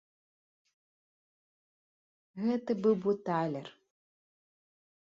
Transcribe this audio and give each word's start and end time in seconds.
Гэты 2.47 2.71
быў 2.87 2.95
бы 3.05 3.11
талер. 3.29 3.67